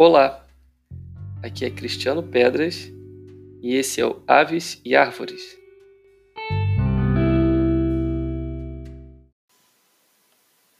Olá, 0.00 0.46
aqui 1.42 1.64
é 1.64 1.70
Cristiano 1.70 2.22
Pedras 2.22 2.88
e 3.60 3.74
esse 3.74 4.00
é 4.00 4.06
o 4.06 4.22
Aves 4.28 4.80
e 4.84 4.94
Árvores. 4.94 5.58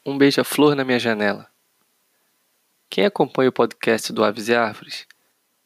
Um 0.07 0.17
beija-flor 0.17 0.77
na 0.77 0.85
minha 0.85 1.01
janela. 1.01 1.49
Quem 2.89 3.07
acompanha 3.07 3.49
o 3.49 3.53
podcast 3.53 4.13
do 4.13 4.23
Aves 4.23 4.47
e 4.47 4.55
Árvores 4.55 5.05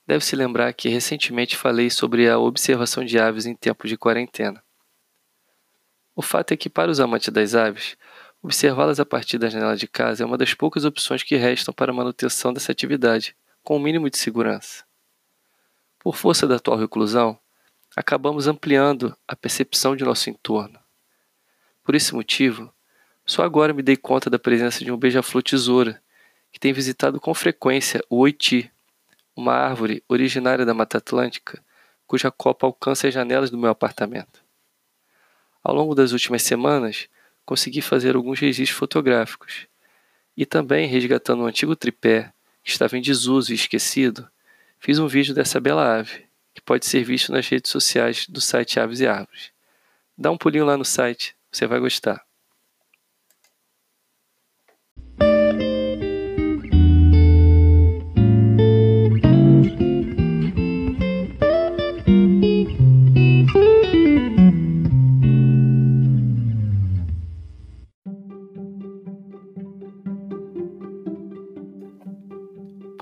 deve 0.07 0.25
se 0.25 0.35
lembrar 0.35 0.73
que 0.73 0.89
recentemente 0.89 1.55
falei 1.55 1.91
sobre 1.91 2.31
a 2.31 2.39
observação 2.39 3.05
de 3.05 3.19
aves 3.19 3.45
em 3.45 3.55
tempos 3.55 3.91
de 3.91 3.99
quarentena. 3.99 4.65
O 6.17 6.23
fato 6.23 6.53
é 6.53 6.57
que, 6.57 6.71
para 6.71 6.91
os 6.91 7.01
amantes 7.01 7.29
das 7.29 7.55
aves, 7.55 7.99
observá-las 8.43 8.99
a 8.99 9.05
partir 9.05 9.37
da 9.37 9.51
janela 9.51 9.77
de 9.77 9.87
casa 9.87 10.23
é 10.23 10.27
uma 10.27 10.39
das 10.39 10.55
poucas 10.55 10.87
opções 10.87 11.23
que 11.23 11.37
restam 11.37 11.75
para 11.75 11.93
a 11.93 11.95
manutenção 11.95 12.51
dessa 12.51 12.73
atividade 12.73 13.37
com 13.63 13.75
o 13.75 13.77
um 13.79 13.81
mínimo 13.83 14.11
de 14.11 14.19
segurança. 14.19 14.85
Por 15.99 16.17
força 16.17 16.47
da 16.47 16.57
atual 16.57 16.79
reclusão, 16.79 17.39
acabamos 17.97 18.49
ampliando 18.49 19.17
a 19.27 19.37
percepção 19.37 19.95
de 19.95 20.05
nosso 20.05 20.29
entorno. 20.31 20.79
Por 21.85 21.95
esse 21.95 22.15
motivo, 22.15 22.73
só 23.25 23.43
agora 23.45 23.73
me 23.73 23.83
dei 23.83 23.97
conta 23.97 24.29
da 24.29 24.39
presença 24.39 24.85
de 24.85 24.91
um 24.91 24.97
beija-flor 24.97 25.43
tesoura 25.43 26.03
que 26.51 26.59
tem 26.59 26.73
visitado 26.73 27.21
com 27.21 27.33
frequência 27.33 28.03
o 28.11 28.19
oiti, 28.19 28.71
uma 29.35 29.55
árvore 29.55 30.03
originária 30.09 30.67
da 30.67 30.75
Mata 30.75 30.99
Atlântica, 30.99 31.65
cuja 32.07 32.31
copa 32.31 32.67
alcança 32.67 33.09
as 33.09 33.15
janelas 33.15 33.51
do 33.51 33.57
meu 33.57 33.71
apartamento. 33.71 34.45
Ao 35.63 35.75
longo 35.75 35.95
das 35.95 36.13
últimas 36.13 36.43
semanas, 36.43 37.09
consegui 37.45 37.81
fazer 37.81 38.17
alguns 38.17 38.41
registros 38.41 38.79
fotográficos 38.79 39.67
e 40.37 40.45
também 40.45 40.87
resgatando 40.87 41.43
um 41.43 41.47
antigo 41.47 41.77
tripé 41.77 42.33
que 42.63 42.71
estava 42.71 42.97
em 42.97 43.03
desuso 43.03 43.53
e 43.53 43.55
esquecido, 43.55 44.29
fiz 44.79 44.99
um 44.99 45.07
vídeo 45.07 45.35
dessa 45.35 45.61
bela 45.61 45.99
ave, 45.99 46.27
que 46.55 46.61
pode 46.61 46.87
ser 46.87 47.05
visto 47.05 47.33
nas 47.33 47.49
redes 47.49 47.71
sociais 47.71 48.27
do 48.29 48.41
site 48.41 48.79
Aves 48.79 49.01
e 49.01 49.07
Árvores. 49.07 49.51
Dá 50.17 50.31
um 50.31 50.37
pulinho 50.37 50.65
lá 50.65 50.77
no 50.77 50.85
site, 50.85 51.35
você 51.51 51.67
vai 51.67 51.81
gostar. 51.81 52.23